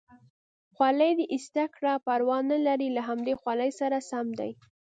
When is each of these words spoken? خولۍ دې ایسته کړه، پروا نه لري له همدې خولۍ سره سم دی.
خولۍ 0.75 1.11
دې 1.19 1.25
ایسته 1.33 1.63
کړه، 1.75 1.93
پروا 2.05 2.37
نه 2.51 2.57
لري 2.67 2.89
له 2.97 3.01
همدې 3.09 3.33
خولۍ 3.41 3.71
سره 3.79 3.97
سم 4.09 4.27
دی. 4.39 4.51